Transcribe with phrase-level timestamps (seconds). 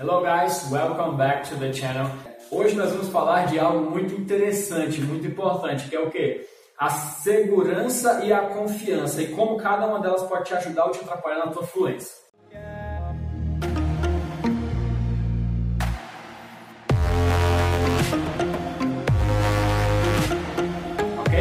[0.00, 2.08] Hello guys, welcome back to the channel.
[2.52, 6.46] Hoje nós vamos falar de algo muito interessante, muito importante, que é o que?
[6.78, 11.00] A segurança e a confiança e como cada uma delas pode te ajudar ou te
[11.00, 12.14] atrapalhar na tua fluência.
[21.18, 21.38] Ok?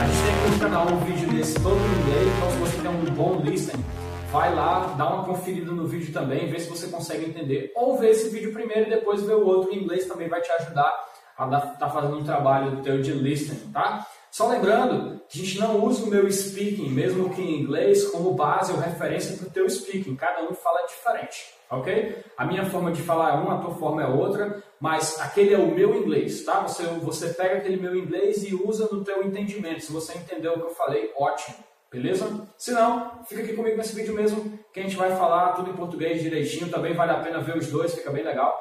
[0.00, 2.76] A gente tem aqui no canal um vídeo desse todo em inglês, então se você
[2.82, 3.84] tem um bom listening,
[4.30, 7.72] vai lá, dá uma conferida no vídeo também, vê se você consegue entender.
[7.74, 10.50] Ou vê esse vídeo primeiro e depois vê o outro em inglês, também vai te
[10.52, 14.06] ajudar a estar tá fazendo um trabalho teu de listening, tá?
[14.30, 18.72] Só lembrando a gente não usa o meu speaking, mesmo que em inglês, como base
[18.72, 20.14] ou referência para o teu speaking.
[20.14, 22.16] Cada um fala diferente, ok?
[22.36, 25.58] A minha forma de falar é uma, a tua forma é outra, mas aquele é
[25.58, 26.60] o meu inglês, tá?
[26.60, 29.84] Você, você pega aquele meu inglês e usa no teu entendimento.
[29.84, 31.56] Se você entendeu o que eu falei, ótimo.
[31.92, 32.46] Beleza?
[32.56, 35.74] Se não, fica aqui comigo nesse vídeo mesmo, que a gente vai falar tudo em
[35.74, 36.70] português direitinho.
[36.70, 38.56] Também vale a pena ver os dois, fica bem legal.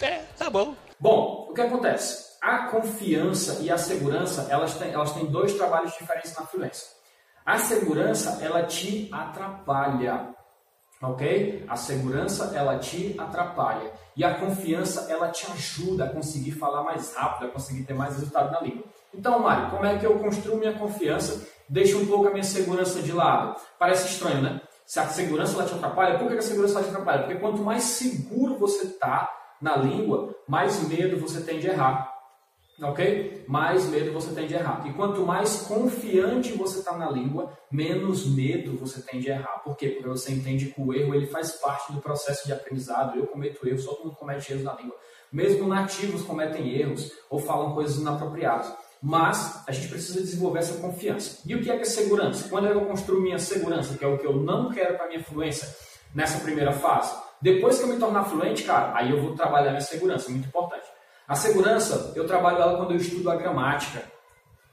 [0.00, 0.74] É, tá bom.
[1.00, 2.34] Bom, o que acontece?
[2.40, 6.86] A confiança e a segurança, elas têm, elas têm dois trabalhos diferentes na fluência.
[7.44, 10.28] A segurança, ela te atrapalha,
[11.02, 11.64] ok?
[11.68, 13.90] A segurança, ela te atrapalha.
[14.16, 18.14] E a confiança, ela te ajuda a conseguir falar mais rápido, a conseguir ter mais
[18.14, 18.84] resultado na língua.
[19.12, 23.00] Então, Mário, como é que eu construo minha confiança deixa um pouco a minha segurança
[23.02, 23.60] de lado.
[23.78, 24.60] Parece estranho, né?
[24.86, 27.22] Se a segurança ela te atrapalha, por que a segurança ela te atrapalha?
[27.22, 32.12] Porque quanto mais seguro você está na língua, mais medo você tem de errar.
[32.82, 33.44] Ok?
[33.46, 34.84] Mais medo você tem de errar.
[34.86, 39.62] E quanto mais confiante você está na língua, menos medo você tem de errar.
[39.62, 39.90] Por quê?
[39.90, 43.16] Porque você entende que o erro ele faz parte do processo de aprendizado.
[43.16, 44.96] Eu cometo erros, todo mundo comete erros na língua.
[45.32, 48.74] Mesmo nativos cometem erros ou falam coisas inapropriadas.
[49.06, 51.42] Mas a gente precisa desenvolver essa confiança.
[51.44, 52.48] E o que é que é segurança?
[52.48, 55.68] Quando eu construo minha segurança, que é o que eu não quero para minha fluência
[56.14, 59.82] nessa primeira fase, depois que eu me tornar fluente, cara, aí eu vou trabalhar minha
[59.82, 60.86] segurança, muito importante.
[61.28, 64.02] A segurança, eu trabalho ela quando eu estudo a gramática,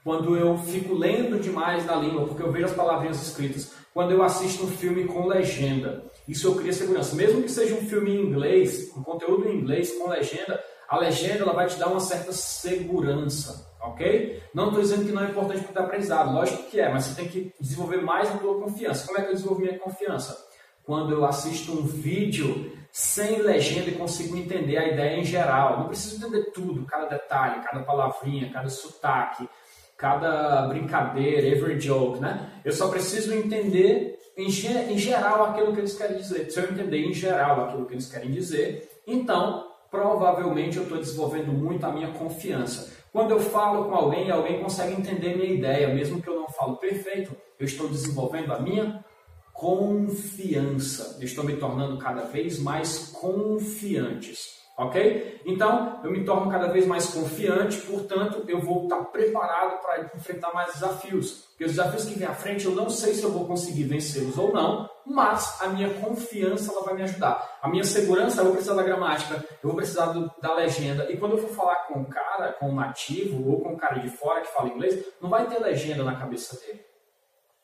[0.02, 4.22] quando eu fico lendo demais na língua, porque eu vejo as palavrinhas escritas, quando eu
[4.22, 6.06] assisto um filme com legenda.
[6.26, 7.14] Isso eu crio segurança.
[7.14, 11.42] Mesmo que seja um filme em inglês, um conteúdo em inglês com legenda, a legenda
[11.42, 14.42] ela vai te dar uma certa segurança ok?
[14.54, 17.14] Não estou dizendo que não é importante para o aprendizado, lógico que é, mas você
[17.14, 19.06] tem que desenvolver mais a tua confiança.
[19.06, 20.36] Como é que eu desenvolvo minha confiança?
[20.84, 25.80] Quando eu assisto um vídeo sem legenda e consigo entender a ideia em geral.
[25.80, 29.48] Não preciso entender tudo, cada detalhe, cada palavrinha, cada sotaque,
[29.96, 32.50] cada brincadeira, every joke, né?
[32.62, 36.50] Eu só preciso entender em, em geral aquilo que eles querem dizer.
[36.50, 41.50] Se eu entender em geral aquilo que eles querem dizer, então provavelmente eu estou desenvolvendo
[41.50, 43.01] muito a minha confiança.
[43.12, 46.78] Quando eu falo com alguém, alguém consegue entender minha ideia, mesmo que eu não falo
[46.78, 49.04] perfeito, eu estou desenvolvendo a minha
[49.52, 51.18] confiança.
[51.20, 54.61] Eu estou me tornando cada vez mais confiantes.
[54.82, 55.40] Ok?
[55.46, 60.52] Então, eu me torno cada vez mais confiante, portanto, eu vou estar preparado para enfrentar
[60.52, 61.44] mais desafios.
[61.50, 64.36] Porque os desafios que vêm à frente, eu não sei se eu vou conseguir vencê-los
[64.36, 67.58] ou não, mas a minha confiança ela vai me ajudar.
[67.62, 71.10] A minha segurança, eu vou precisar da gramática, eu vou precisar do, da legenda.
[71.12, 74.00] E quando eu for falar com um cara, com um nativo ou com um cara
[74.00, 76.80] de fora que fala inglês, não vai ter legenda na cabeça dele.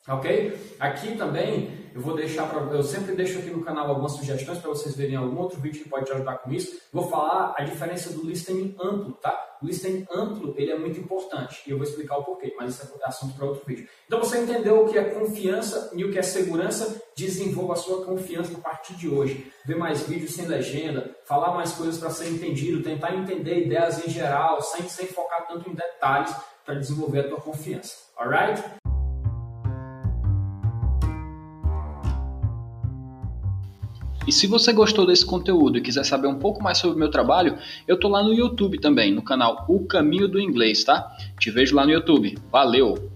[0.07, 0.77] Ok?
[0.79, 4.71] Aqui também eu vou deixar para eu sempre deixo aqui no canal algumas sugestões para
[4.71, 6.81] vocês verem algum outro vídeo que pode te ajudar com isso.
[6.93, 9.59] Vou falar a diferença do listening amplo, tá?
[9.61, 12.89] O listening amplo ele é muito importante e eu vou explicar o porquê, mas isso
[13.01, 13.89] é assunto para outro vídeo.
[14.07, 17.03] Então você entendeu o que é confiança e o que é segurança?
[17.17, 19.53] Desenvolva a sua confiança a partir de hoje.
[19.67, 24.09] Ver mais vídeos sem legenda, falar mais coisas para ser entendido, tentar entender ideias em
[24.09, 26.33] geral, sem, sem focar tanto em detalhes
[26.65, 27.97] para desenvolver a tua confiança.
[28.17, 28.63] Alright?
[34.29, 37.11] E se você gostou desse conteúdo e quiser saber um pouco mais sobre o meu
[37.11, 37.57] trabalho,
[37.87, 41.17] eu tô lá no YouTube também, no canal O Caminho do Inglês, tá?
[41.41, 42.37] Te vejo lá no YouTube.
[42.53, 43.11] Valeu!